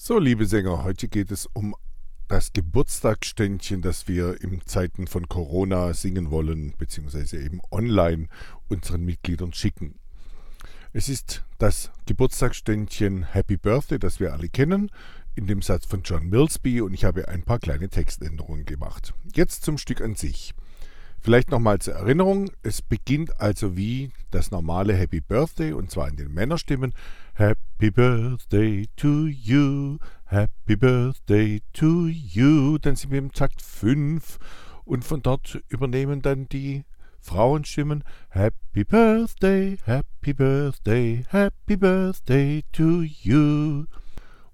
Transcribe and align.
So, 0.00 0.20
liebe 0.20 0.46
Sänger, 0.46 0.84
heute 0.84 1.08
geht 1.08 1.32
es 1.32 1.46
um 1.54 1.74
das 2.28 2.52
Geburtstagsständchen, 2.52 3.82
das 3.82 4.06
wir 4.06 4.40
in 4.40 4.64
Zeiten 4.64 5.08
von 5.08 5.28
Corona 5.28 5.92
singen 5.92 6.30
wollen, 6.30 6.72
beziehungsweise 6.78 7.42
eben 7.42 7.60
online 7.72 8.28
unseren 8.68 9.04
Mitgliedern 9.04 9.52
schicken. 9.52 9.96
Es 10.92 11.08
ist 11.08 11.44
das 11.58 11.90
Geburtstagsständchen 12.06 13.24
Happy 13.24 13.56
Birthday, 13.56 13.98
das 13.98 14.20
wir 14.20 14.32
alle 14.32 14.48
kennen, 14.48 14.92
in 15.34 15.48
dem 15.48 15.62
Satz 15.62 15.84
von 15.84 16.02
John 16.04 16.28
Millsby 16.28 16.80
und 16.80 16.94
ich 16.94 17.04
habe 17.04 17.26
ein 17.26 17.42
paar 17.42 17.58
kleine 17.58 17.88
Textänderungen 17.88 18.66
gemacht. 18.66 19.14
Jetzt 19.34 19.64
zum 19.64 19.78
Stück 19.78 20.00
an 20.00 20.14
sich. 20.14 20.54
Vielleicht 21.20 21.50
nochmal 21.50 21.80
zur 21.80 21.94
Erinnerung, 21.94 22.50
es 22.62 22.80
beginnt 22.80 23.40
also 23.40 23.76
wie 23.76 24.12
das 24.30 24.50
normale 24.50 24.94
Happy 24.94 25.20
Birthday 25.20 25.72
und 25.72 25.90
zwar 25.90 26.08
in 26.08 26.16
den 26.16 26.32
Männerstimmen. 26.32 26.94
Happy 27.34 27.90
Birthday 27.90 28.86
to 28.96 29.26
you, 29.26 29.98
Happy 30.26 30.76
Birthday 30.76 31.60
to 31.72 32.06
you. 32.06 32.78
Dann 32.78 32.96
sind 32.96 33.10
wir 33.10 33.18
im 33.18 33.32
Takt 33.32 33.62
5 33.62 34.38
und 34.84 35.04
von 35.04 35.22
dort 35.22 35.60
übernehmen 35.68 36.22
dann 36.22 36.48
die 36.48 36.84
Frauenstimmen. 37.20 38.04
Happy 38.30 38.84
Birthday, 38.84 39.76
Happy 39.84 40.32
Birthday, 40.32 41.24
Happy 41.28 41.76
Birthday 41.76 42.62
to 42.72 43.02
you. 43.02 43.86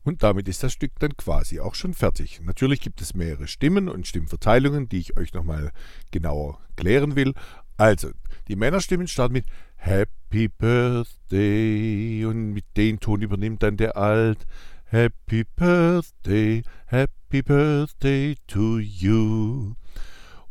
Und 0.04 0.22
damit 0.22 0.48
ist 0.48 0.62
das 0.62 0.72
Stück 0.74 0.92
dann 0.98 1.16
quasi 1.16 1.60
auch 1.60 1.74
schon 1.74 1.94
fertig. 1.94 2.40
Natürlich 2.42 2.80
gibt 2.80 3.00
es 3.00 3.14
mehrere 3.14 3.48
Stimmen 3.48 3.88
und 3.88 4.06
Stimmverteilungen, 4.06 4.88
die 4.88 4.98
ich 4.98 5.16
euch 5.16 5.32
nochmal 5.32 5.72
genauer 6.10 6.60
klären 6.76 7.16
will. 7.16 7.32
Also, 7.78 8.10
die 8.46 8.56
Männerstimmen 8.56 9.08
starten 9.08 9.32
mit 9.32 9.46
Happy 9.76 10.48
Birthday 10.48 12.24
und 12.26 12.52
mit 12.52 12.64
dem 12.76 13.00
Ton 13.00 13.22
übernimmt 13.22 13.62
dann 13.62 13.78
der 13.78 13.96
Alt. 13.96 14.46
Happy 14.84 15.44
Birthday, 15.56 16.62
Happy 16.86 17.42
Birthday 17.42 18.36
to 18.46 18.78
you. 18.78 19.74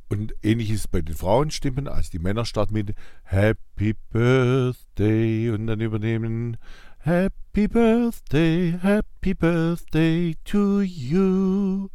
Und 0.09 0.33
ähnliches 0.41 0.87
bei 0.87 1.01
den 1.01 1.15
Frauenstimmen, 1.15 1.87
also 1.87 2.09
die 2.11 2.19
Männer 2.19 2.45
starten 2.45 2.73
mit 2.73 2.93
Happy 3.23 3.95
Birthday 4.11 5.51
und 5.51 5.67
dann 5.67 5.79
übernehmen 5.79 6.57
Happy 6.99 7.42
Birthday, 7.53 8.79
Happy 8.81 9.35
Birthday 9.35 10.35
to 10.43 10.81
you. 10.81 11.89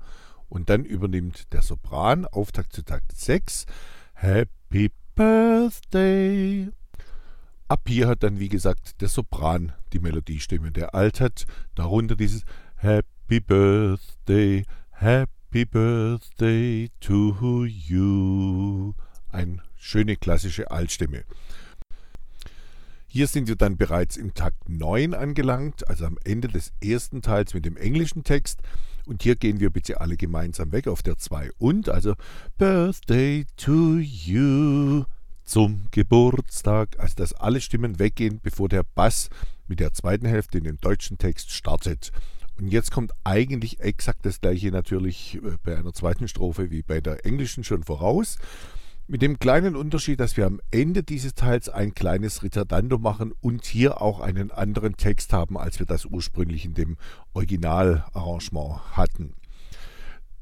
Und 0.48 0.70
dann 0.70 0.84
übernimmt 0.84 1.52
der 1.52 1.62
Sopran 1.62 2.26
Auftakt 2.26 2.72
zu 2.72 2.82
Takt 2.82 3.10
6 3.18 3.66
Happy 4.14 4.92
Birthday. 5.16 6.68
Ab 7.66 7.80
hier 7.88 8.06
hat 8.06 8.22
dann, 8.22 8.38
wie 8.38 8.48
gesagt, 8.48 9.00
der 9.00 9.08
Sopran 9.08 9.72
die 9.92 9.98
Melodiestimme. 9.98 10.70
Der 10.70 10.94
Alt 10.94 11.20
hat 11.20 11.44
darunter 11.74 12.14
dieses 12.14 12.44
Happy 12.76 13.40
Birthday, 13.40 14.64
Happy 14.90 15.64
Birthday 15.64 16.88
to 17.00 17.64
you. 17.64 18.94
Eine 19.28 19.58
schöne 19.74 20.14
klassische 20.14 20.70
Altstimme. 20.70 21.24
Hier 23.18 23.26
sind 23.26 23.48
wir 23.48 23.56
dann 23.56 23.76
bereits 23.76 24.16
im 24.16 24.32
Takt 24.32 24.68
9 24.68 25.12
angelangt, 25.12 25.88
also 25.88 26.04
am 26.06 26.18
Ende 26.22 26.46
des 26.46 26.70
ersten 26.80 27.20
Teils 27.20 27.52
mit 27.52 27.64
dem 27.64 27.76
englischen 27.76 28.22
Text. 28.22 28.62
Und 29.06 29.24
hier 29.24 29.34
gehen 29.34 29.58
wir 29.58 29.70
bitte 29.70 30.00
alle 30.00 30.16
gemeinsam 30.16 30.70
weg 30.70 30.86
auf 30.86 31.02
der 31.02 31.18
2 31.18 31.50
und, 31.58 31.88
also 31.88 32.14
Birthday 32.58 33.44
to 33.56 33.98
you 33.98 35.02
zum 35.42 35.88
Geburtstag. 35.90 36.96
Also 37.00 37.16
dass 37.16 37.32
alle 37.32 37.60
Stimmen 37.60 37.98
weggehen, 37.98 38.38
bevor 38.40 38.68
der 38.68 38.84
Bass 38.84 39.30
mit 39.66 39.80
der 39.80 39.92
zweiten 39.92 40.26
Hälfte 40.26 40.58
in 40.58 40.62
dem 40.62 40.78
deutschen 40.80 41.18
Text 41.18 41.50
startet. 41.50 42.12
Und 42.56 42.68
jetzt 42.68 42.92
kommt 42.92 43.10
eigentlich 43.24 43.80
exakt 43.80 44.26
das 44.26 44.40
gleiche 44.40 44.70
natürlich 44.70 45.40
äh, 45.42 45.56
bei 45.64 45.76
einer 45.76 45.92
zweiten 45.92 46.28
Strophe 46.28 46.70
wie 46.70 46.82
bei 46.82 47.00
der 47.00 47.26
englischen 47.26 47.64
schon 47.64 47.82
voraus. 47.82 48.38
Mit 49.10 49.22
dem 49.22 49.38
kleinen 49.38 49.74
Unterschied, 49.74 50.20
dass 50.20 50.36
wir 50.36 50.44
am 50.44 50.60
Ende 50.70 51.02
dieses 51.02 51.32
Teils 51.32 51.70
ein 51.70 51.94
kleines 51.94 52.42
Ritardando 52.42 52.98
machen 52.98 53.32
und 53.40 53.64
hier 53.64 54.02
auch 54.02 54.20
einen 54.20 54.50
anderen 54.50 54.98
Text 54.98 55.32
haben, 55.32 55.56
als 55.56 55.78
wir 55.78 55.86
das 55.86 56.04
ursprünglich 56.04 56.66
in 56.66 56.74
dem 56.74 56.98
Originalarrangement 57.32 58.98
hatten. 58.98 59.32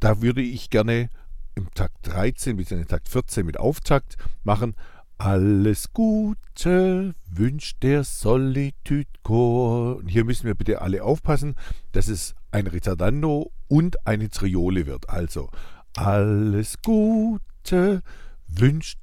Da 0.00 0.20
würde 0.20 0.42
ich 0.42 0.68
gerne 0.68 1.10
im 1.54 1.70
Takt 1.74 2.08
13 2.08 2.56
bis 2.56 2.72
in 2.72 2.78
den 2.78 2.88
Takt 2.88 3.08
14 3.08 3.46
mit 3.46 3.56
Auftakt 3.56 4.16
machen. 4.42 4.74
Alles 5.16 5.92
Gute 5.92 7.14
wünscht 7.24 7.84
der 7.84 8.02
Solitude 8.02 9.06
Chor. 9.22 9.98
Und 9.98 10.08
hier 10.08 10.24
müssen 10.24 10.44
wir 10.44 10.56
bitte 10.56 10.82
alle 10.82 11.04
aufpassen, 11.04 11.54
dass 11.92 12.08
es 12.08 12.34
ein 12.50 12.66
Ritardando 12.66 13.52
und 13.68 14.04
eine 14.08 14.28
Triole 14.28 14.86
wird. 14.86 15.08
Also 15.08 15.50
alles 15.94 16.82
Gute 16.82 18.02
wünscht 18.02 18.25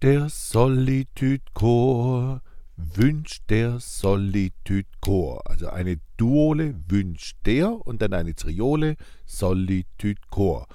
der 0.02 0.30
Solitude 0.30 1.44
Chor, 1.53 2.41
wünscht 2.75 3.44
der 3.50 3.80
Solitude 3.80 4.88
Chor. 5.00 5.41
Also 5.46 5.69
eine 5.69 6.00
Duole 6.18 6.75
wünscht 6.88 7.38
der 7.46 7.72
und 7.86 8.02
dann 8.02 8.13
eine 8.13 8.34
Triole 8.34 8.96
Solitude 9.25 10.19
Chor. 10.31 10.68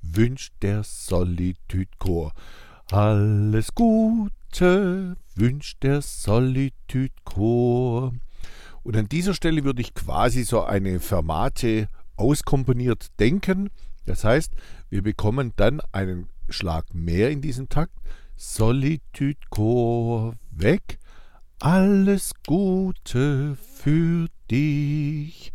Wünscht 0.00 0.54
der 0.62 0.82
Solitude 0.82 1.90
Chor. 1.98 2.32
Alles 2.90 3.74
Gute 3.74 5.16
wünscht 5.34 5.82
der 5.82 6.00
Solitude 6.00 7.12
Chor. 7.24 8.14
Und 8.82 8.96
an 8.96 9.08
dieser 9.08 9.34
Stelle 9.34 9.62
würde 9.62 9.82
ich 9.82 9.92
quasi 9.92 10.44
so 10.44 10.62
eine 10.62 11.00
Fermate 11.00 11.88
auskomponiert 12.16 13.08
denken. 13.20 13.68
Das 14.06 14.24
heißt, 14.24 14.52
wir 14.88 15.02
bekommen 15.02 15.52
dann 15.56 15.80
einen 15.92 16.28
Schlag 16.48 16.94
mehr 16.94 17.30
in 17.30 17.40
diesem 17.40 17.68
Takt. 17.68 17.92
Solitude 18.36 19.38
Chor 19.50 20.34
weg. 20.50 20.98
Alles 21.60 22.32
Gute 22.46 23.56
für 23.56 24.26
dich. 24.50 25.52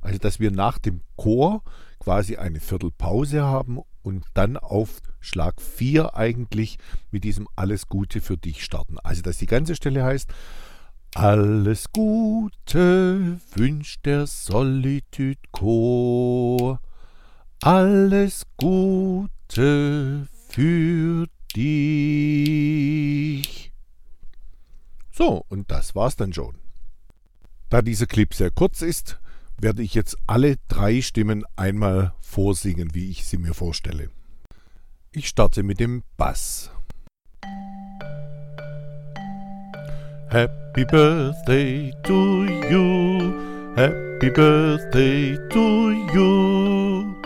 Also, 0.00 0.18
dass 0.18 0.38
wir 0.38 0.50
nach 0.50 0.78
dem 0.78 1.00
Chor 1.16 1.62
quasi 1.98 2.36
eine 2.36 2.60
Viertelpause 2.60 3.42
haben 3.42 3.80
und 4.02 4.24
dann 4.34 4.56
auf 4.56 5.00
Schlag 5.20 5.60
4 5.60 6.14
eigentlich 6.14 6.78
mit 7.10 7.24
diesem 7.24 7.48
Alles 7.56 7.88
Gute 7.88 8.20
für 8.20 8.36
dich 8.36 8.62
starten. 8.64 8.98
Also, 9.02 9.22
dass 9.22 9.38
die 9.38 9.46
ganze 9.46 9.74
Stelle 9.74 10.04
heißt, 10.04 10.30
alles 11.14 11.90
Gute 11.92 13.40
wünscht 13.54 14.04
der 14.04 14.26
Solitude 14.26 15.40
Chor. 15.50 16.78
Alles 17.62 18.42
Gute 18.58 20.28
für 20.50 21.26
dich. 21.56 21.95
So, 25.26 25.44
und 25.48 25.72
das 25.72 25.96
war's 25.96 26.14
dann 26.14 26.32
schon. 26.32 26.54
Da 27.68 27.82
dieser 27.82 28.06
Clip 28.06 28.32
sehr 28.32 28.52
kurz 28.52 28.80
ist, 28.80 29.18
werde 29.58 29.82
ich 29.82 29.92
jetzt 29.94 30.16
alle 30.28 30.54
drei 30.68 31.02
Stimmen 31.02 31.44
einmal 31.56 32.12
vorsingen, 32.20 32.94
wie 32.94 33.10
ich 33.10 33.26
sie 33.26 33.36
mir 33.36 33.52
vorstelle. 33.52 34.08
Ich 35.10 35.26
starte 35.26 35.64
mit 35.64 35.80
dem 35.80 36.04
Bass. 36.16 36.70
Happy 40.28 40.84
Birthday 40.84 41.92
to 42.04 42.44
you, 42.70 43.34
Happy 43.74 44.30
Birthday 44.30 45.36
to 45.50 45.90
you. 46.14 47.16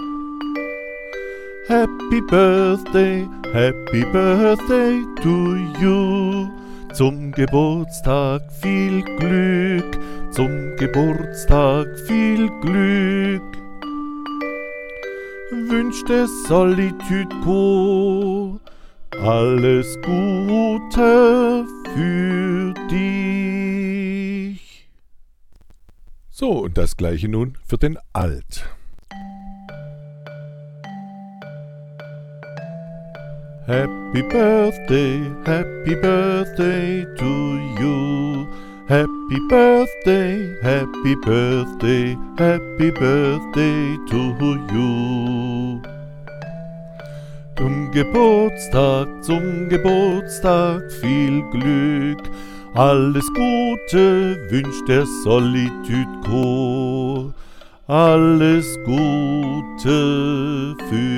Happy 1.68 2.22
Birthday, 2.30 3.28
Happy 3.52 4.04
Birthday 4.10 5.02
to 5.22 5.56
you. 5.78 6.59
Zum 7.00 7.32
Geburtstag 7.32 8.42
viel 8.60 9.00
Glück, 9.16 9.98
zum 10.32 10.76
Geburtstag 10.76 11.86
viel 12.00 12.50
Glück. 12.60 13.40
Wünscht 15.50 16.10
es 16.10 16.28
Solitude. 16.46 17.30
Alles 19.18 19.96
Gute 20.02 21.64
für 21.94 22.74
dich. 22.90 24.60
So, 26.28 26.50
und 26.50 26.76
das 26.76 26.98
gleiche 26.98 27.30
nun 27.30 27.56
für 27.66 27.78
den 27.78 27.96
Alt. 28.12 28.68
Happy 33.70 34.22
Birthday, 34.22 35.30
Happy 35.46 35.94
Birthday 35.94 37.04
to 37.18 37.32
you. 37.78 38.48
Happy 38.88 39.38
Birthday, 39.48 40.56
Happy 40.60 41.14
Birthday, 41.14 42.18
Happy 42.36 42.90
Birthday 42.90 43.96
to 44.10 44.20
you. 44.74 45.80
Zum 47.56 47.92
Geburtstag, 47.92 49.06
zum 49.22 49.68
Geburtstag 49.68 50.90
viel 50.90 51.40
Glück. 51.52 52.28
Alles 52.74 53.28
Gute 53.28 54.36
wünscht 54.50 54.88
der 54.88 55.06
Solitude 55.06 56.08
Chor. 56.26 57.32
alles 57.90 58.78
Gute 58.84 60.76
für 60.88 61.09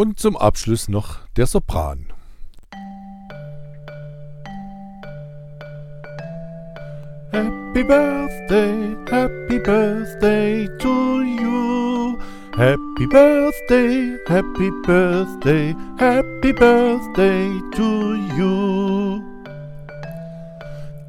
Und 0.00 0.18
zum 0.18 0.34
Abschluss 0.34 0.88
noch 0.88 1.18
der 1.36 1.46
Sopran. 1.46 2.06
Happy 7.32 7.84
Birthday, 7.84 8.96
Happy 9.10 9.58
Birthday 9.58 10.66
to 10.78 11.20
you. 11.20 12.18
Happy 12.56 13.06
Birthday, 13.08 14.16
Happy 14.26 14.70
Birthday, 14.86 15.76
Happy 15.98 16.54
Birthday 16.54 17.60
to 17.76 18.14
you. 18.38 19.22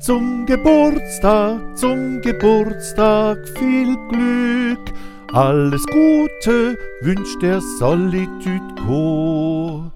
Zum 0.02 0.46
Geburtstag, 0.46 1.78
zum 1.78 2.20
Geburtstag 2.20 3.38
viel 3.58 3.96
Glück. 4.10 4.94
Alles 5.33 5.86
Gute 5.86 6.78
wünscht 7.00 7.42
der 7.42 7.62
Solitude 7.62 8.75
Co. 8.86 9.89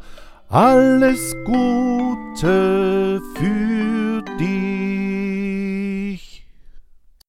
Alles 0.47 1.35
Gute 1.43 3.21
für 3.35 4.21
dich. 4.39 4.64